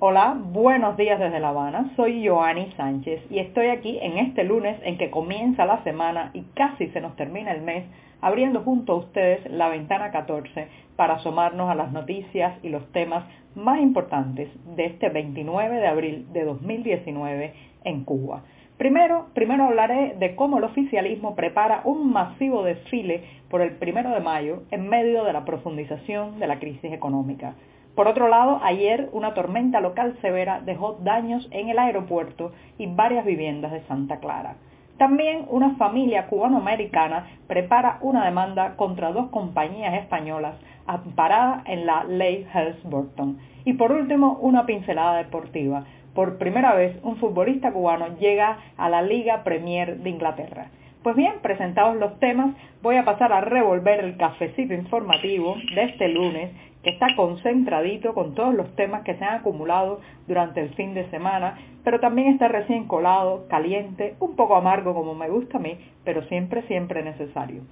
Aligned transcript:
Hola, 0.00 0.36
buenos 0.36 0.96
días 0.96 1.20
desde 1.20 1.38
La 1.38 1.50
Habana. 1.50 1.92
Soy 1.94 2.26
Joanny 2.26 2.72
Sánchez 2.76 3.30
y 3.30 3.38
estoy 3.38 3.68
aquí 3.68 3.96
en 4.02 4.18
este 4.18 4.42
lunes 4.42 4.76
en 4.82 4.98
que 4.98 5.08
comienza 5.08 5.66
la 5.66 5.84
semana 5.84 6.32
y 6.34 6.42
casi 6.54 6.88
se 6.88 7.00
nos 7.00 7.14
termina 7.14 7.52
el 7.52 7.62
mes, 7.62 7.84
abriendo 8.20 8.62
junto 8.62 8.92
a 8.92 8.96
ustedes 8.96 9.48
la 9.52 9.68
ventana 9.68 10.10
14 10.10 10.66
para 10.96 11.14
asomarnos 11.14 11.70
a 11.70 11.76
las 11.76 11.92
noticias 11.92 12.58
y 12.64 12.70
los 12.70 12.90
temas 12.90 13.24
más 13.54 13.80
importantes 13.80 14.48
de 14.74 14.86
este 14.86 15.10
29 15.10 15.76
de 15.76 15.86
abril 15.86 16.26
de 16.32 16.44
2019 16.44 17.54
en 17.84 18.04
Cuba. 18.04 18.42
Primero, 18.76 19.28
primero 19.32 19.62
hablaré 19.62 20.16
de 20.18 20.34
cómo 20.34 20.58
el 20.58 20.64
oficialismo 20.64 21.36
prepara 21.36 21.82
un 21.84 22.12
masivo 22.12 22.64
desfile 22.64 23.22
por 23.48 23.62
el 23.62 23.76
primero 23.76 24.10
de 24.10 24.18
mayo 24.18 24.64
en 24.72 24.88
medio 24.88 25.22
de 25.22 25.32
la 25.32 25.44
profundización 25.44 26.40
de 26.40 26.48
la 26.48 26.58
crisis 26.58 26.92
económica. 26.92 27.54
Por 27.94 28.08
otro 28.08 28.28
lado, 28.28 28.60
ayer 28.62 29.08
una 29.12 29.34
tormenta 29.34 29.80
local 29.80 30.16
severa 30.20 30.60
dejó 30.60 30.98
daños 31.02 31.48
en 31.52 31.68
el 31.68 31.78
aeropuerto 31.78 32.52
y 32.76 32.86
varias 32.86 33.24
viviendas 33.24 33.70
de 33.70 33.82
Santa 33.82 34.18
Clara. 34.18 34.56
También 34.98 35.46
una 35.48 35.76
familia 35.76 36.26
cubanoamericana 36.26 37.26
prepara 37.46 37.98
una 38.00 38.24
demanda 38.24 38.76
contra 38.76 39.12
dos 39.12 39.28
compañías 39.30 39.94
españolas 39.94 40.54
amparada 40.86 41.62
en 41.66 41.86
la 41.86 42.04
ley 42.04 42.46
Helms-Burton. 42.52 43.38
Y 43.64 43.74
por 43.74 43.92
último, 43.92 44.38
una 44.40 44.66
pincelada 44.66 45.16
deportiva. 45.18 45.84
Por 46.14 46.38
primera 46.38 46.74
vez, 46.74 46.96
un 47.02 47.16
futbolista 47.16 47.72
cubano 47.72 48.18
llega 48.18 48.58
a 48.76 48.88
la 48.88 49.02
Liga 49.02 49.42
Premier 49.42 49.98
de 49.98 50.10
Inglaterra. 50.10 50.66
Pues 51.02 51.16
bien, 51.16 51.34
presentados 51.42 51.96
los 51.96 52.18
temas, 52.18 52.54
voy 52.82 52.96
a 52.96 53.04
pasar 53.04 53.32
a 53.32 53.40
revolver 53.40 54.00
el 54.00 54.16
cafecito 54.16 54.74
informativo 54.74 55.56
de 55.74 55.84
este 55.84 56.08
lunes 56.08 56.50
que 56.84 56.90
está 56.90 57.08
concentradito 57.16 58.14
con 58.14 58.34
todos 58.34 58.54
los 58.54 58.76
temas 58.76 59.02
que 59.02 59.16
se 59.16 59.24
han 59.24 59.40
acumulado 59.40 60.00
durante 60.28 60.60
el 60.60 60.68
fin 60.74 60.94
de 60.94 61.10
semana, 61.10 61.58
pero 61.82 61.98
también 61.98 62.28
está 62.28 62.46
recién 62.48 62.86
colado, 62.86 63.46
caliente, 63.48 64.14
un 64.20 64.36
poco 64.36 64.54
amargo 64.54 64.94
como 64.94 65.14
me 65.14 65.28
gusta 65.28 65.56
a 65.56 65.60
mí, 65.60 65.78
pero 66.04 66.22
siempre, 66.24 66.62
siempre 66.68 67.02
necesario. 67.02 67.62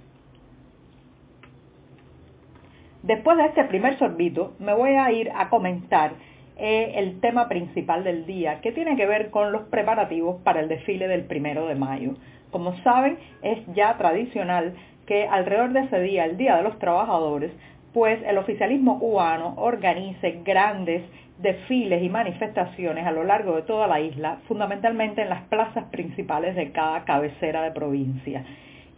Después 3.03 3.37
de 3.37 3.47
este 3.47 3.65
primer 3.65 3.99
sorbito, 3.99 4.55
me 4.59 4.75
voy 4.75 4.93
a 4.93 5.11
ir 5.13 5.31
a 5.35 5.51
comentar 5.51 6.13
eh, 6.57 6.93
el 6.97 7.21
tema 7.21 7.49
principal 7.49 8.05
del 8.05 8.27
día, 8.27 8.61
que 8.61 8.73
tiene 8.73 8.97
que 8.97 9.07
ver 9.07 9.31
con 9.31 9.53
los 9.53 9.63
preparativos 9.63 10.41
para 10.43 10.61
el 10.61 10.69
desfile 10.69 11.09
del 11.09 11.25
primero 11.25 11.67
de 11.67 11.75
mayo. 11.75 12.15
Como 12.51 12.77
saben, 12.83 13.19
es 13.43 13.59
ya 13.75 13.97
tradicional 13.99 14.75
que 15.07 15.27
alrededor 15.27 15.73
de 15.73 15.81
ese 15.81 16.01
día, 16.01 16.25
el 16.25 16.37
Día 16.37 16.57
de 16.57 16.63
los 16.63 16.79
Trabajadores, 16.79 17.51
pues 17.93 18.21
el 18.27 18.39
oficialismo 18.39 18.99
cubano 18.99 19.55
organice 19.57 20.41
grandes 20.45 21.03
desfiles 21.39 22.03
y 22.03 22.09
manifestaciones 22.09 23.07
a 23.07 23.13
lo 23.13 23.25
largo 23.25 23.57
de 23.57 23.63
toda 23.63 23.87
la 23.87 24.01
isla, 24.01 24.39
fundamentalmente 24.47 25.23
en 25.23 25.29
las 25.29 25.43
plazas 25.45 25.85
principales 25.91 26.55
de 26.55 26.71
cada 26.73 27.05
cabecera 27.05 27.63
de 27.63 27.73
provincia. 27.73 28.45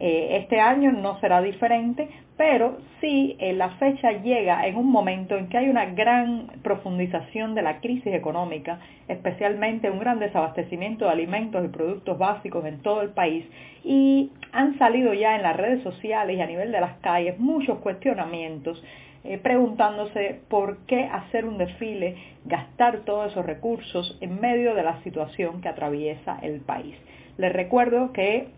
Eh, 0.01 0.39
este 0.43 0.61
año 0.61 0.91
no 0.91 1.21
será 1.21 1.41
diferente, 1.41 2.09
pero 2.37 2.79
sí 3.01 3.37
eh, 3.39 3.53
la 3.53 3.71
fecha 3.77 4.11
llega 4.11 4.67
en 4.67 4.77
un 4.77 4.91
momento 4.91 5.37
en 5.37 5.49
que 5.49 5.59
hay 5.59 5.69
una 5.69 5.87
gran 5.87 6.49
profundización 6.63 7.55
de 7.55 7.63
la 7.63 7.81
crisis 7.81 8.13
económica, 8.13 8.81
especialmente 9.07 9.91
un 9.91 10.01
gran 10.01 10.19
desabastecimiento 10.19 11.05
de 11.05 11.13
alimentos 11.13 11.65
y 11.65 11.69
productos 11.69 12.19
básicos 12.19 12.65
en 12.65 12.83
todo 12.83 13.03
el 13.03 13.11
país 13.11 13.45
y 13.85 14.33
han 14.53 14.77
salido 14.79 15.15
ya 15.15 15.37
en 15.37 15.43
las 15.43 15.57
redes 15.57 15.83
sociales 15.85 16.37
y 16.37 16.41
a 16.41 16.47
nivel 16.47 16.73
de 16.73 16.81
las 16.81 16.99
calles 16.99 17.39
muchos 17.39 17.79
cuestionamientos 17.79 18.83
eh, 19.23 19.39
preguntándose 19.39 20.41
por 20.49 20.79
qué 20.87 21.05
hacer 21.05 21.47
un 21.47 21.57
desfile, 21.57 22.17
gastar 22.45 23.05
todos 23.07 23.31
esos 23.31 23.47
recursos 23.47 24.19
en 24.21 24.41
medio 24.41 24.75
de 24.75 24.83
la 24.83 25.03
situación 25.03 25.63
que 25.63 25.69
atraviesa 25.69 26.39
el 26.43 26.61
país. 26.61 26.95
Les 27.39 27.53
recuerdo 27.53 28.13
que 28.13 28.49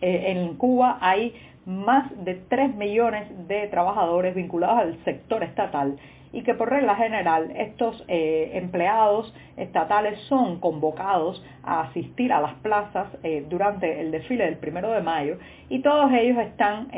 eh, 0.00 0.32
en 0.32 0.56
Cuba 0.56 0.98
hay 1.00 1.34
más 1.66 2.10
de 2.24 2.34
3 2.34 2.74
millones 2.74 3.28
de 3.48 3.68
trabajadores 3.68 4.34
vinculados 4.34 4.78
al 4.80 5.04
sector 5.04 5.42
estatal 5.42 5.96
y 6.32 6.42
que 6.42 6.54
por 6.54 6.70
regla 6.70 6.94
general 6.96 7.50
estos 7.56 8.04
eh, 8.08 8.52
empleados 8.54 9.34
estatales 9.56 10.18
son 10.28 10.60
convocados 10.60 11.44
a 11.62 11.82
asistir 11.82 12.32
a 12.32 12.40
las 12.40 12.54
plazas 12.56 13.08
eh, 13.22 13.44
durante 13.48 14.00
el 14.00 14.10
desfile 14.10 14.44
del 14.44 14.56
primero 14.56 14.90
de 14.90 15.02
mayo 15.02 15.38
y 15.68 15.80
todos 15.80 16.10
ellos 16.12 16.38
están 16.38 16.88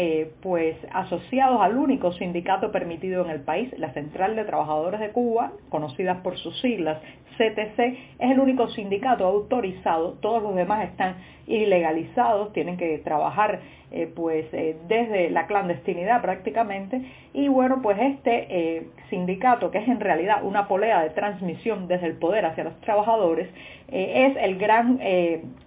pues 0.41 0.77
asociados 0.93 1.61
al 1.61 1.77
único 1.77 2.13
sindicato 2.13 2.73
permitido 2.73 3.25
en 3.25 3.31
el 3.31 3.41
país, 3.41 3.73
la 3.79 3.93
Central 3.93 4.35
de 4.35 4.45
Trabajadores 4.45 5.01
de 5.01 5.11
Cuba, 5.11 5.53
conocida 5.69 6.23
por 6.23 6.39
sus 6.39 6.59
siglas 6.61 6.99
CTC, 7.37 7.79
es 8.19 8.31
el 8.31 8.41
único 8.41 8.69
sindicato 8.69 9.27
autorizado, 9.27 10.15
todos 10.21 10.43
los 10.43 10.55
demás 10.55 10.89
están 10.89 11.17
ilegalizados, 11.47 12.53
tienen 12.53 12.77
que 12.77 12.99
trabajar 12.99 13.61
eh, 13.91 14.11
pues 14.15 14.47
eh, 14.53 14.77
desde 14.89 15.29
la 15.31 15.47
clandestinidad 15.47 16.23
prácticamente. 16.23 17.03
Y 17.35 17.49
bueno 17.49 17.81
pues 17.83 17.99
este 18.01 18.47
eh, 18.49 18.87
sindicato 19.11 19.71
que 19.71 19.79
es 19.79 19.89
en 19.89 20.01
realidad 20.01 20.45
una 20.45 20.69
polea 20.69 21.03
de 21.03 21.11
transmisión 21.11 21.89
desde 21.89 22.07
el 22.07 22.15
poder 22.15 22.47
hacia 22.47 22.65
los 22.65 22.81
trabajadores 22.81 23.49
es 23.93 24.37
el 24.37 24.59
gran 24.59 24.99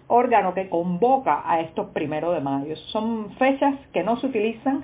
órgano 0.07 0.53
que 0.53 0.67
convoca 0.67 1.43
a 1.45 1.61
estos 1.61 1.89
primeros 1.91 2.33
de 2.33 2.41
mayo. 2.41 2.75
Son 2.75 3.31
fechas 3.37 3.75
que 3.93 4.03
no 4.03 4.19
se 4.19 4.27
utilizan 4.27 4.83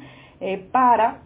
para 0.71 1.17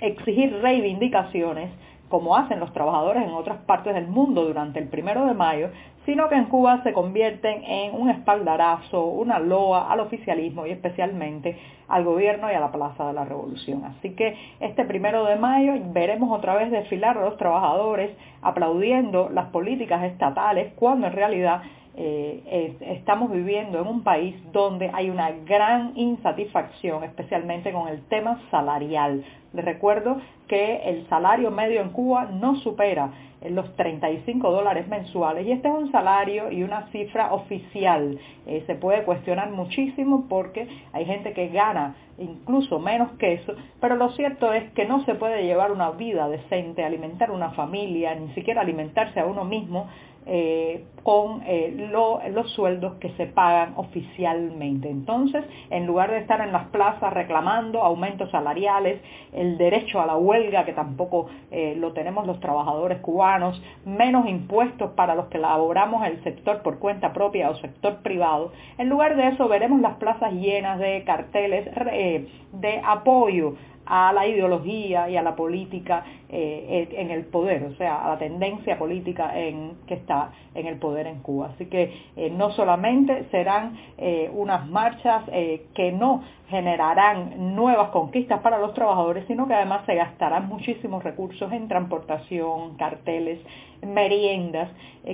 exigir 0.00 0.52
reivindicaciones 0.60 1.70
como 2.14 2.36
hacen 2.36 2.60
los 2.60 2.72
trabajadores 2.72 3.24
en 3.24 3.30
otras 3.30 3.58
partes 3.66 3.92
del 3.92 4.06
mundo 4.06 4.44
durante 4.44 4.78
el 4.78 4.86
primero 4.86 5.26
de 5.26 5.34
mayo, 5.34 5.70
sino 6.06 6.28
que 6.28 6.36
en 6.36 6.44
Cuba 6.44 6.80
se 6.84 6.92
convierten 6.92 7.64
en 7.64 7.92
un 7.92 8.08
espaldarazo, 8.08 9.04
una 9.04 9.40
loa 9.40 9.90
al 9.90 9.98
oficialismo 9.98 10.64
y 10.64 10.70
especialmente 10.70 11.58
al 11.88 12.04
gobierno 12.04 12.52
y 12.52 12.54
a 12.54 12.60
la 12.60 12.70
Plaza 12.70 13.08
de 13.08 13.14
la 13.14 13.24
Revolución. 13.24 13.84
Así 13.84 14.10
que 14.10 14.36
este 14.60 14.84
primero 14.84 15.24
de 15.24 15.34
mayo 15.34 15.72
veremos 15.86 16.30
otra 16.30 16.54
vez 16.54 16.70
desfilar 16.70 17.18
a 17.18 17.22
los 17.22 17.36
trabajadores 17.36 18.12
aplaudiendo 18.42 19.28
las 19.28 19.46
políticas 19.46 20.04
estatales 20.04 20.72
cuando 20.76 21.08
en 21.08 21.14
realidad 21.14 21.62
eh, 21.96 22.76
estamos 22.80 23.30
viviendo 23.30 23.80
en 23.80 23.86
un 23.86 24.02
país 24.02 24.34
donde 24.52 24.90
hay 24.92 25.10
una 25.10 25.30
gran 25.30 25.92
insatisfacción, 25.96 27.04
especialmente 27.04 27.72
con 27.72 27.88
el 27.88 28.02
tema 28.08 28.40
salarial. 28.50 29.24
Les 29.52 29.64
recuerdo 29.64 30.20
que 30.48 30.76
el 30.84 31.08
salario 31.08 31.50
medio 31.50 31.80
en 31.80 31.90
Cuba 31.90 32.26
no 32.26 32.56
supera 32.56 33.12
los 33.50 33.74
35 33.76 34.50
dólares 34.50 34.88
mensuales 34.88 35.46
y 35.46 35.52
este 35.52 35.68
es 35.68 35.74
un 35.74 35.92
salario 35.92 36.50
y 36.50 36.62
una 36.62 36.86
cifra 36.90 37.32
oficial. 37.32 38.18
Eh, 38.46 38.64
se 38.66 38.74
puede 38.74 39.04
cuestionar 39.04 39.50
muchísimo 39.50 40.26
porque 40.28 40.66
hay 40.92 41.04
gente 41.04 41.32
que 41.32 41.48
gana 41.48 41.94
incluso 42.18 42.78
menos 42.78 43.10
que 43.18 43.34
eso, 43.34 43.54
pero 43.80 43.96
lo 43.96 44.10
cierto 44.12 44.52
es 44.52 44.70
que 44.72 44.86
no 44.86 45.04
se 45.04 45.14
puede 45.14 45.44
llevar 45.44 45.72
una 45.72 45.90
vida 45.90 46.28
decente, 46.28 46.84
alimentar 46.84 47.30
una 47.30 47.50
familia, 47.50 48.14
ni 48.14 48.32
siquiera 48.34 48.60
alimentarse 48.60 49.18
a 49.18 49.26
uno 49.26 49.44
mismo 49.44 49.88
eh, 50.26 50.84
con 51.02 51.42
eh, 51.44 51.90
los 52.32 52.50
sueldos 52.52 52.94
que 52.94 53.10
se 53.10 53.26
pagan 53.26 53.74
oficialmente. 53.76 54.88
Entonces, 54.88 55.44
en 55.68 55.86
lugar 55.86 56.10
de 56.10 56.16
estar 56.16 56.40
en 56.40 56.50
las 56.50 56.68
plazas 56.68 57.12
reclamando 57.12 57.82
aumentos 57.82 58.30
salariales, 58.30 59.02
el 59.34 59.58
derecho 59.58 60.00
a 60.00 60.06
la 60.06 60.16
huelga, 60.16 60.64
que 60.64 60.72
tampoco 60.72 61.26
eh, 61.50 61.76
lo 61.78 61.92
tenemos 61.92 62.26
los 62.26 62.40
trabajadores 62.40 63.00
cubanos, 63.00 63.62
menos 63.84 64.26
impuestos 64.26 64.92
para 64.92 65.14
los 65.14 65.26
que 65.26 65.36
laboramos 65.36 66.06
el 66.06 66.22
sector 66.24 66.62
por 66.62 66.78
cuenta 66.78 67.12
propia 67.12 67.50
o 67.50 67.56
sector 67.56 67.96
privado, 67.96 68.52
en 68.78 68.88
lugar 68.88 69.16
de 69.16 69.28
eso 69.28 69.46
veremos 69.46 69.82
las 69.82 69.96
plazas 69.96 70.32
llenas 70.32 70.78
de 70.78 71.04
carteles 71.04 71.68
de 72.52 72.80
apoyo 72.82 73.56
a 73.86 74.12
la 74.12 74.26
ideología 74.26 75.08
y 75.08 75.16
a 75.16 75.22
la 75.22 75.36
política 75.36 76.04
eh, 76.28 76.88
en 76.92 77.10
el 77.10 77.26
poder, 77.26 77.64
o 77.64 77.74
sea, 77.76 78.04
a 78.04 78.08
la 78.08 78.18
tendencia 78.18 78.78
política 78.78 79.38
en, 79.38 79.72
que 79.86 79.94
está 79.94 80.30
en 80.54 80.66
el 80.66 80.78
poder 80.78 81.06
en 81.06 81.20
Cuba. 81.20 81.50
Así 81.54 81.66
que 81.66 81.92
eh, 82.16 82.30
no 82.30 82.50
solamente 82.52 83.26
serán 83.30 83.76
eh, 83.98 84.30
unas 84.34 84.66
marchas 84.68 85.24
que 85.74 85.92
no 85.92 86.22
generarán 86.48 87.54
nuevas 87.54 87.90
conquistas 87.90 88.40
para 88.40 88.58
los 88.58 88.74
trabajadores, 88.74 89.24
sino 89.26 89.48
que 89.48 89.54
además 89.54 89.84
se 89.86 89.94
gastarán 89.94 90.48
muchísimos 90.48 91.02
recursos 91.02 91.50
en 91.52 91.68
transportación, 91.68 92.76
carteles, 92.76 93.40
meriendas, 93.86 94.70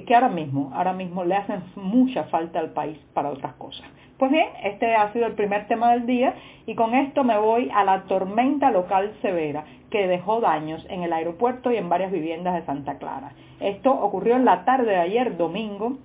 que 0.06 0.14
ahora 0.14 0.28
mismo, 0.28 0.70
ahora 0.74 0.92
mismo 0.92 1.24
le 1.24 1.34
hacen 1.34 1.62
mucha 1.76 2.24
falta 2.24 2.60
al 2.60 2.70
país 2.70 2.98
para 3.12 3.30
otras 3.30 3.54
cosas. 3.54 3.86
Pues 4.20 4.30
bien, 4.30 4.48
este 4.64 4.94
ha 4.94 5.10
sido 5.14 5.26
el 5.26 5.32
primer 5.32 5.66
tema 5.66 5.92
del 5.92 6.04
día 6.04 6.34
y 6.66 6.74
con 6.74 6.94
esto 6.94 7.24
me 7.24 7.38
voy 7.38 7.70
a 7.74 7.84
la 7.84 8.02
tormenta 8.02 8.70
local 8.70 9.14
severa 9.22 9.64
que 9.90 10.06
dejó 10.06 10.40
daños 10.40 10.86
en 10.90 11.02
el 11.02 11.12
aeropuerto 11.14 11.72
y 11.72 11.78
en 11.78 11.88
varias 11.88 12.12
viviendas 12.12 12.54
de 12.54 12.66
Santa 12.66 12.98
Clara. 12.98 13.32
Esto 13.60 13.90
ocurrió 13.92 14.36
en 14.36 14.44
la 14.44 14.66
tarde 14.66 14.90
de 14.90 14.98
ayer, 14.98 15.38
domingo, 15.38 15.96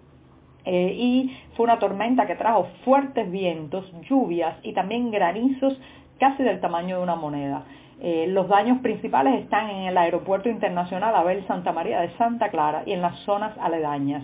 eh, 0.64 0.96
y 0.98 1.38
fue 1.56 1.66
una 1.66 1.78
tormenta 1.78 2.26
que 2.26 2.36
trajo 2.36 2.68
fuertes 2.86 3.30
vientos, 3.30 3.92
lluvias 4.10 4.56
y 4.64 4.72
también 4.72 5.12
granizos 5.12 5.78
casi 6.18 6.42
del 6.42 6.62
tamaño 6.62 6.98
de 6.98 7.04
una 7.04 7.16
moneda. 7.16 7.66
Eh, 8.02 8.28
los 8.28 8.48
daños 8.48 8.80
principales 8.80 9.42
están 9.42 9.70
en 9.70 9.84
el 9.84 9.98
Aeropuerto 9.98 10.50
Internacional 10.50 11.16
Abel 11.16 11.46
Santa 11.48 11.72
María 11.72 12.02
de 12.02 12.16
Santa 12.18 12.50
Clara 12.50 12.84
y 12.86 12.92
en 12.92 13.02
las 13.02 13.18
zonas 13.20 13.58
aledañas. 13.58 14.24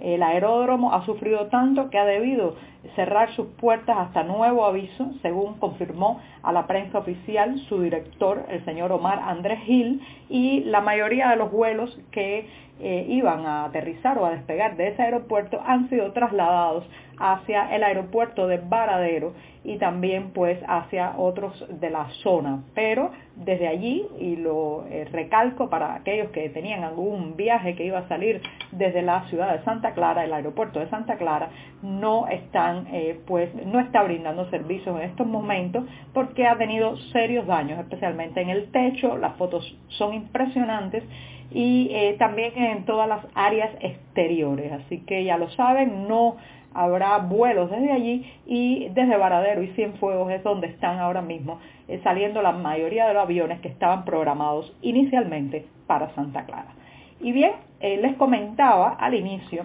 El 0.00 0.22
aeródromo 0.24 0.92
ha 0.92 1.06
sufrido 1.06 1.46
tanto 1.46 1.88
que 1.88 1.98
ha 1.98 2.04
debido 2.04 2.56
cerrar 2.96 3.30
sus 3.36 3.46
puertas 3.60 3.96
hasta 3.98 4.24
nuevo 4.24 4.64
aviso, 4.64 5.12
según 5.22 5.54
confirmó 5.58 6.20
a 6.42 6.52
la 6.52 6.66
prensa 6.66 6.98
oficial 6.98 7.56
su 7.68 7.80
director, 7.80 8.44
el 8.48 8.64
señor 8.64 8.90
Omar 8.90 9.20
Andrés 9.20 9.60
Gil, 9.60 10.00
y 10.28 10.64
la 10.64 10.80
mayoría 10.80 11.28
de 11.30 11.36
los 11.36 11.52
vuelos 11.52 11.96
que 12.10 12.48
eh, 12.82 13.06
iban 13.08 13.46
a 13.46 13.64
aterrizar 13.64 14.18
o 14.18 14.26
a 14.26 14.30
despegar 14.32 14.76
de 14.76 14.88
ese 14.88 15.02
aeropuerto 15.02 15.62
han 15.64 15.88
sido 15.88 16.12
trasladados 16.12 16.84
hacia 17.16 17.72
el 17.74 17.84
aeropuerto 17.84 18.48
de 18.48 18.58
Varadero 18.58 19.34
y 19.62 19.76
también 19.78 20.32
pues 20.32 20.58
hacia 20.66 21.14
otros 21.16 21.64
de 21.68 21.90
la 21.90 22.08
zona. 22.24 22.64
Pero 22.74 23.12
desde 23.36 23.68
allí, 23.68 24.04
y 24.18 24.36
lo 24.36 24.84
eh, 24.90 25.06
recalco 25.12 25.70
para 25.70 25.94
aquellos 25.94 26.30
que 26.30 26.48
tenían 26.48 26.82
algún 26.82 27.36
viaje 27.36 27.76
que 27.76 27.84
iba 27.84 28.00
a 28.00 28.08
salir 28.08 28.42
desde 28.72 29.02
la 29.02 29.28
ciudad 29.28 29.56
de 29.56 29.64
Santa 29.64 29.92
Clara, 29.92 30.24
el 30.24 30.32
aeropuerto 30.32 30.80
de 30.80 30.88
Santa 30.88 31.16
Clara, 31.16 31.50
no 31.82 32.26
están 32.26 32.88
eh, 32.92 33.20
pues 33.26 33.54
no 33.66 33.78
está 33.78 34.02
brindando 34.02 34.50
servicios 34.50 34.96
en 34.96 35.08
estos 35.08 35.26
momentos 35.26 35.84
porque 36.12 36.46
ha 36.48 36.58
tenido 36.58 36.96
serios 37.12 37.46
daños, 37.46 37.78
especialmente 37.78 38.40
en 38.40 38.50
el 38.50 38.70
techo, 38.72 39.16
las 39.16 39.36
fotos 39.36 39.78
son 39.88 40.14
impresionantes 40.14 41.04
y 41.54 41.88
eh, 41.92 42.16
también 42.18 42.52
en 42.56 42.84
todas 42.84 43.08
las 43.08 43.26
áreas 43.34 43.70
exteriores. 43.80 44.72
Así 44.72 45.00
que 45.00 45.24
ya 45.24 45.36
lo 45.36 45.50
saben, 45.50 46.08
no 46.08 46.36
habrá 46.74 47.18
vuelos 47.18 47.70
desde 47.70 47.92
allí 47.92 48.32
y 48.46 48.88
desde 48.90 49.16
Varadero 49.16 49.62
y 49.62 49.68
Cienfuegos 49.68 50.32
es 50.32 50.42
donde 50.42 50.68
están 50.68 50.98
ahora 50.98 51.22
mismo 51.22 51.58
eh, 51.88 52.00
saliendo 52.02 52.42
la 52.42 52.52
mayoría 52.52 53.06
de 53.06 53.14
los 53.14 53.22
aviones 53.22 53.60
que 53.60 53.68
estaban 53.68 54.04
programados 54.04 54.72
inicialmente 54.82 55.66
para 55.86 56.14
Santa 56.14 56.44
Clara. 56.44 56.74
Y 57.20 57.32
bien, 57.32 57.52
eh, 57.80 57.98
les 58.00 58.16
comentaba 58.16 58.90
al 58.98 59.14
inicio 59.14 59.64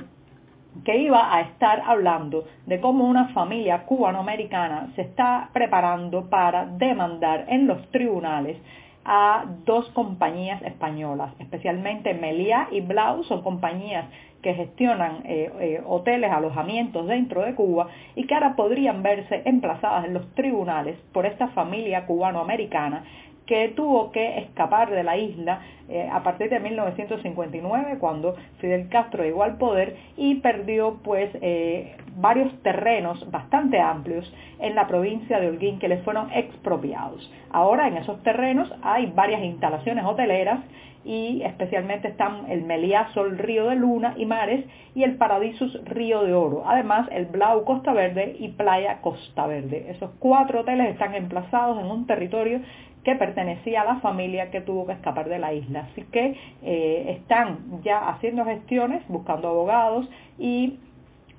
que 0.84 0.98
iba 0.98 1.34
a 1.34 1.42
estar 1.42 1.82
hablando 1.86 2.46
de 2.66 2.80
cómo 2.80 3.06
una 3.06 3.30
familia 3.30 3.84
cubanoamericana 3.86 4.92
se 4.96 5.02
está 5.02 5.50
preparando 5.54 6.30
para 6.30 6.66
demandar 6.66 7.46
en 7.48 7.68
los 7.68 7.90
tribunales 7.90 8.58
a 9.10 9.46
dos 9.66 9.90
compañías 9.92 10.62
españolas, 10.64 11.34
especialmente 11.40 12.14
Meliá 12.14 12.68
y 12.72 12.82
Blau, 12.82 13.24
son 13.24 13.42
compañías 13.42 14.06
que 14.42 14.54
gestionan 14.54 15.22
eh, 15.24 15.50
eh, 15.62 15.82
hoteles, 15.86 16.30
alojamientos 16.30 17.08
dentro 17.08 17.42
de 17.42 17.56
Cuba 17.56 17.88
y 18.16 18.28
que 18.28 18.34
ahora 18.34 18.58
podrían 18.58 19.04
verse 19.04 19.44
emplazadas 19.46 20.06
en 20.06 20.14
los 20.14 20.30
tribunales 20.36 20.98
por 21.14 21.26
esta 21.26 21.48
familia 21.50 22.06
cubano-americana 22.06 23.06
que 23.48 23.70
tuvo 23.70 24.12
que 24.12 24.40
escapar 24.40 24.92
de 24.92 25.04
la 25.04 25.18
isla 25.18 25.62
eh, 25.90 26.08
a 26.12 26.22
partir 26.22 26.50
de 26.50 26.60
1959 26.60 27.98
cuando 27.98 28.36
Fidel 28.60 28.90
Castro 28.90 29.24
llegó 29.24 29.44
al 29.44 29.58
poder 29.58 29.96
y 30.18 30.36
perdió 30.36 31.00
pues 31.02 31.32
eh, 31.42 31.96
varios 32.18 32.54
terrenos 32.62 33.32
bastante 33.32 33.80
amplios 33.80 34.32
en 34.60 34.76
la 34.76 34.88
provincia 34.88 35.40
de 35.40 35.48
Holguín 35.48 35.80
que 35.80 35.88
le 35.88 36.00
fueron 36.00 36.30
expropiados. 36.34 37.32
Ahora 37.52 37.88
en 37.88 37.98
esos 37.98 38.22
terrenos 38.22 38.72
hay 38.84 39.08
varias 39.08 39.42
instalaciones 39.42 40.06
hoteleras 40.06 40.60
y 41.08 41.42
especialmente 41.44 42.10
están 42.10 42.52
el 42.52 42.64
Meliá 42.64 43.08
Sol 43.14 43.38
Río 43.38 43.70
de 43.70 43.78
Luna 43.78 44.14
y 44.18 44.26
Mares 44.26 44.66
y 44.94 45.04
el 45.04 45.16
Paradisus 45.16 45.82
Río 45.86 46.24
de 46.24 46.34
Oro. 46.34 46.64
Además 46.68 47.08
el 47.14 47.28
Blau 47.28 47.64
Costa 47.64 47.94
Verde 47.94 48.36
y 48.38 48.50
Playa 48.50 49.00
Costa 49.02 49.48
Verde. 49.48 49.86
Esos 49.90 50.12
cuatro 50.20 50.62
hoteles 50.62 50.90
están 50.90 51.16
emplazados 51.16 51.80
en 51.80 51.86
un 51.86 52.06
territorio 52.08 52.60
que 53.06 53.16
pertenecía 53.16 53.84
a 53.84 53.86
la 53.86 53.96
familia 54.02 54.52
que 54.52 54.60
tuvo 54.60 54.86
que 54.86 54.92
escapar 54.92 55.30
de 55.30 55.40
la 55.40 55.54
isla. 55.54 55.88
Así 55.92 56.02
que 56.12 56.36
eh, 56.62 57.06
están 57.18 57.82
ya 57.84 58.10
haciendo 58.10 58.44
gestiones, 58.44 59.02
buscando 59.08 59.48
abogados 59.48 60.10
y 60.38 60.78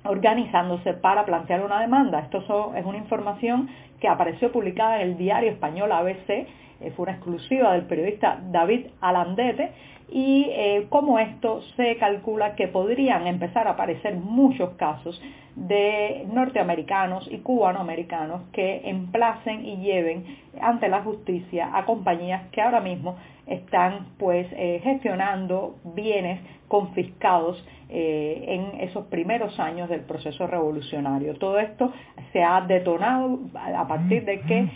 organizándose 0.03 0.93
para 0.95 1.25
plantear 1.25 1.63
una 1.63 1.79
demanda. 1.79 2.21
Esto 2.21 2.73
es 2.75 2.85
una 2.85 2.97
información 2.97 3.69
que 4.01 4.07
apareció 4.07 4.51
publicada 4.51 4.99
en 4.99 5.09
el 5.09 5.17
diario 5.19 5.51
español 5.51 5.91
ABC, 5.91 6.47
fue 6.95 7.03
una 7.03 7.13
exclusiva 7.13 7.73
del 7.73 7.83
periodista 7.83 8.39
David 8.51 8.87
Alandete, 9.01 9.71
y 10.11 10.47
eh, 10.49 10.87
como 10.89 11.19
esto 11.19 11.61
se 11.75 11.97
calcula 11.97 12.55
que 12.55 12.67
podrían 12.67 13.27
empezar 13.27 13.67
a 13.67 13.71
aparecer 13.71 14.15
muchos 14.15 14.71
casos 14.71 15.21
de 15.55 16.25
norteamericanos 16.31 17.27
y 17.31 17.39
cubanoamericanos 17.39 18.41
que 18.51 18.81
emplacen 18.85 19.65
y 19.65 19.77
lleven 19.77 20.25
ante 20.61 20.87
la 20.87 21.03
justicia 21.03 21.69
a 21.73 21.85
compañías 21.85 22.47
que 22.51 22.61
ahora 22.61 22.79
mismo 22.79 23.17
están 23.45 24.07
pues 24.17 24.47
eh, 24.51 24.79
gestionando 24.83 25.75
bienes 25.83 26.39
confiscados 26.67 27.63
eh, 27.89 28.45
en 28.47 28.81
esos 28.81 29.05
primeros 29.07 29.59
años 29.59 29.89
del 29.89 30.01
proceso 30.01 30.45
revolucionario. 30.47 31.35
Todo 31.35 31.59
esto 31.59 31.91
se 32.31 32.43
ha 32.43 32.61
detonado 32.61 33.39
a 33.55 33.87
partir 33.87 34.23
de 34.25 34.41
que 34.41 34.69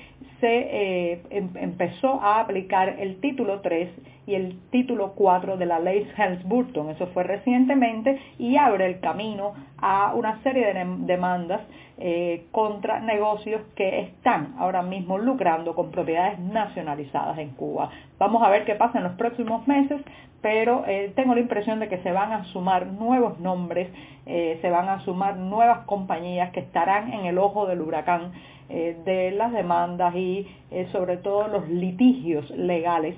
se 0.44 1.13
eh, 1.13 1.22
em, 1.30 1.51
empezó 1.56 2.22
a 2.22 2.42
aplicar 2.42 2.98
el 3.00 3.22
título 3.22 3.62
3 3.62 3.90
y 4.28 4.36
el 4.36 4.60
título 4.72 5.13
4 5.16 5.56
de 5.56 5.66
la 5.66 5.80
ley 5.80 6.06
Helms-Burton. 6.18 6.90
Eso 6.90 7.07
fue 7.07 7.24
recientemente 7.24 8.19
y 8.38 8.57
abre 8.57 8.88
el 8.88 9.00
camino 9.00 9.54
a 9.78 10.13
una 10.13 10.44
serie 10.44 10.74
de 10.74 10.86
demandas 11.06 11.62
eh, 11.98 12.48
contra 12.51 13.00
negocios 13.00 13.62
que 13.78 14.01
están 14.01 14.56
ahora 14.60 14.81
mismo 14.81 15.18
lucrando 15.18 15.75
con 15.75 15.92
propiedades 15.92 16.40
nacionalizadas 16.40 17.38
en 17.38 17.51
Cuba. 17.51 17.90
Vamos 18.19 18.44
a 18.44 18.50
ver 18.50 18.66
qué 18.66 18.75
pasa 18.75 18.98
en 18.98 19.06
los 19.06 19.13
próximos 19.13 19.66
meses, 19.66 20.01
pero 20.42 20.84
eh, 20.88 21.13
tengo 21.16 21.36
la 21.36 21.40
impresión 21.40 21.80
de 21.80 21.88
que 21.88 22.00
se 22.00 22.12
van 22.12 22.34
a 22.34 22.44
sumar 22.51 22.88
nuevos 22.88 23.40
nombres, 23.40 23.88
se 24.26 24.69
van 24.69 24.88
a 24.88 25.02
sumar 25.02 25.35
nuevas 25.35 25.80
compañías 25.85 26.52
que 26.52 26.62
estarán 26.62 27.12
en 27.12 27.26
el 27.26 27.38
ojo 27.38 27.66
del 27.66 27.81
huracán 27.81 28.31
de 28.69 29.31
las 29.37 29.51
demandas 29.51 30.15
y 30.15 30.47
sobre 30.91 31.17
todo 31.17 31.47
los 31.47 31.69
litigios 31.69 32.49
legales 32.51 33.15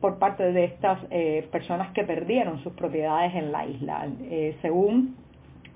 por 0.00 0.18
parte 0.18 0.52
de 0.52 0.64
estas 0.64 1.00
personas 1.50 1.92
que 1.92 2.04
perdieron 2.04 2.62
sus 2.62 2.72
propiedades 2.74 3.34
en 3.34 3.52
la 3.52 3.66
isla. 3.66 4.06
según 4.62 5.16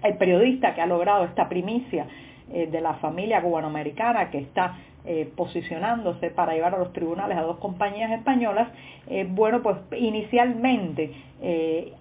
el 0.02 0.16
periodista 0.16 0.75
que 0.75 0.80
ha 0.80 0.87
logrado 0.87 1.25
esta 1.25 1.49
primicia 1.49 2.07
eh, 2.52 2.69
de 2.71 2.80
la 2.80 2.95
familia 2.95 3.42
cubanoamericana 3.42 4.30
que 4.30 4.38
está 4.38 4.76
eh, 5.04 5.30
posicionándose 5.37 6.30
para 6.30 6.52
llevar 6.52 6.75
a 6.75 6.78
los 6.78 6.92
tribunales 6.92 7.37
a 7.37 7.42
dos 7.42 7.59
compañías 7.59 8.11
españolas, 8.12 8.69
eh, 9.07 9.26
bueno, 9.28 9.62
pues 9.62 9.76
inicialmente 9.97 11.12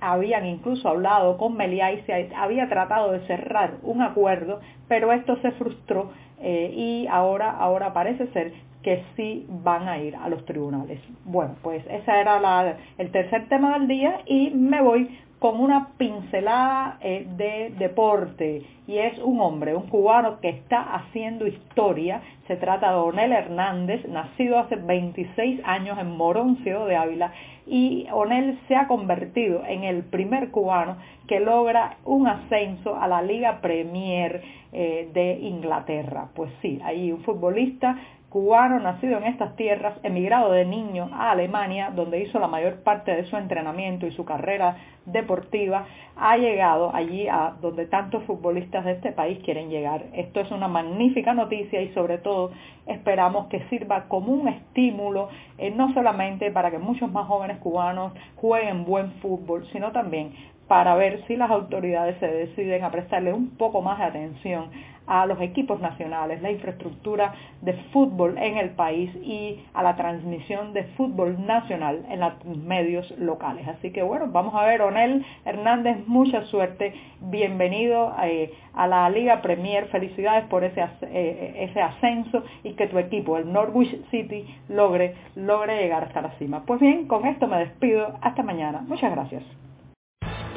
habían 0.02 0.46
incluso 0.46 0.90
hablado 0.90 1.38
con 1.38 1.56
Meliá 1.56 1.94
y 1.94 2.02
se 2.02 2.30
había 2.36 2.68
tratado 2.68 3.14
de 3.14 3.22
cerrar 3.22 3.76
un 3.84 4.02
acuerdo, 4.02 4.60
pero 4.90 5.14
esto 5.14 5.38
se 5.42 5.52
frustró 5.52 6.12
y 6.42 7.08
ahora, 7.10 7.50
ahora 7.52 7.94
parece 7.94 8.28
ser 8.34 8.52
que 8.84 9.04
sí 9.16 9.46
van 9.48 9.88
a 9.88 9.98
ir 9.98 10.16
a 10.16 10.28
los 10.28 10.44
tribunales. 10.46 11.00
Bueno, 11.24 11.56
pues 11.62 11.86
ese 11.88 12.12
era 12.12 12.78
el 12.98 13.12
tercer 13.12 13.48
tema 13.48 13.78
del 13.80 13.88
día 13.88 14.22
y 14.26 14.50
me 14.50 14.82
voy 14.82 15.18
con 15.40 15.60
una 15.60 15.90
pincelada 15.98 16.98
eh, 17.02 17.26
de 17.38 17.74
deporte 17.80 18.62
y 18.88 18.98
es 18.98 19.18
un 19.20 19.40
hombre, 19.40 19.76
un 19.76 19.88
cubano 19.88 20.40
que 20.42 20.50
está 20.50 20.82
haciendo 20.96 21.48
historia. 21.48 22.22
Se 22.48 22.58
trata 22.58 22.92
de 22.92 22.98
Onel 22.98 23.32
Hernández, 23.32 24.06
nacido 24.08 24.60
hace 24.60 24.76
26 24.76 25.62
años 25.64 25.98
en 25.98 26.18
Morón, 26.18 26.62
de 26.64 26.96
Ávila, 26.96 27.32
y 27.66 28.08
Onel 28.12 28.60
se 28.68 28.76
ha 28.76 28.88
convertido 28.88 29.64
en 29.66 29.84
el 29.84 30.04
primer 30.04 30.50
cubano 30.50 30.98
que 31.28 31.40
logra 31.40 31.98
un 32.04 32.28
ascenso 32.28 33.00
a 33.00 33.08
la 33.08 33.22
Liga 33.22 33.62
Premier 33.62 34.42
eh, 34.74 35.10
de 35.14 35.40
Inglaterra. 35.40 36.30
Pues 36.34 36.52
sí, 36.62 36.80
hay 36.84 37.12
un 37.12 37.22
futbolista 37.22 37.96
cubano 38.30 38.80
nacido 38.80 39.18
en 39.18 39.24
estas 39.24 39.56
tierras, 39.56 39.96
emigrado 40.04 40.52
de 40.52 40.66
niño 40.66 41.10
a 41.14 41.32
Alemania, 41.32 41.92
donde 41.96 42.22
hizo 42.22 42.40
la 42.40 42.48
mayor 42.48 42.84
parte 42.84 43.16
de 43.16 43.26
su 43.26 43.36
entrenamiento 43.36 44.06
y 44.06 44.12
su 44.12 44.24
carrera 44.24 44.78
deportiva, 45.06 45.88
ha 46.16 46.38
llegado 46.38 46.94
allí 46.94 47.28
a 47.28 47.56
donde 47.60 47.88
tantos 47.88 48.24
futbolistas 48.26 48.86
de 48.86 48.92
este 48.92 49.12
país 49.12 49.40
quieren 49.44 49.70
llegar. 49.70 50.06
Esto 50.14 50.42
es 50.42 50.52
una 50.52 50.68
magnífica 50.68 51.34
noticia 51.34 51.82
y 51.82 51.92
sobre 51.94 52.20
todo 52.20 52.52
esperamos 52.86 53.48
que 53.48 53.62
sirva 53.70 54.08
como 54.08 54.32
un 54.32 54.48
estímulo, 54.48 55.30
eh, 55.58 55.72
no 55.72 55.94
solamente 55.94 56.52
para 56.52 56.70
que 56.70 56.78
muchos 56.78 57.12
más 57.12 57.26
jóvenes 57.28 57.58
cubanos 57.58 58.14
jueguen 58.36 58.86
buen 58.86 59.12
fútbol, 59.22 59.68
sino 59.72 59.92
también 59.92 60.34
para 60.70 60.94
ver 60.94 61.26
si 61.26 61.36
las 61.36 61.50
autoridades 61.50 62.16
se 62.20 62.28
deciden 62.28 62.84
a 62.84 62.92
prestarle 62.92 63.34
un 63.34 63.58
poco 63.58 63.82
más 63.82 63.98
de 63.98 64.06
atención 64.06 64.70
a 65.08 65.26
los 65.26 65.42
equipos 65.42 65.82
nacionales, 65.82 66.44
la 66.44 66.52
infraestructura 66.52 67.34
de 67.62 67.74
fútbol 67.92 68.38
en 68.38 68.58
el 68.58 68.70
país 68.70 69.10
y 69.16 69.60
a 69.74 69.82
la 69.82 69.96
transmisión 69.96 70.72
de 70.74 70.84
fútbol 70.96 71.44
nacional 71.48 72.06
en 72.08 72.20
los 72.20 72.46
medios 72.46 73.10
locales. 73.18 73.68
Así 73.68 73.92
que 73.92 74.04
bueno, 74.04 74.28
vamos 74.28 74.54
a 74.54 74.64
ver, 74.66 74.84
Onel 74.84 75.26
Hernández, 75.44 76.06
mucha 76.06 76.46
suerte, 76.46 76.94
bienvenido 77.20 78.14
eh, 78.24 78.54
a 78.76 78.86
la 78.86 79.10
Liga 79.10 79.42
Premier, 79.42 79.88
felicidades 79.88 80.46
por 80.46 80.64
ese, 80.64 80.86
eh, 81.02 81.68
ese 81.68 81.82
ascenso 81.82 82.44
y 82.64 82.74
que 82.74 82.86
tu 82.86 83.00
equipo, 83.00 83.40
el 83.40 83.52
Norwich 83.52 84.00
City, 84.12 84.46
logre, 84.68 85.16
logre 85.36 85.82
llegar 85.82 86.04
hasta 86.04 86.22
la 86.22 86.32
cima. 86.38 86.62
Pues 86.68 86.80
bien, 86.80 87.08
con 87.08 87.26
esto 87.26 87.48
me 87.48 87.58
despido, 87.58 88.20
hasta 88.22 88.44
mañana, 88.44 88.84
muchas 88.88 89.10
gracias. 89.10 89.44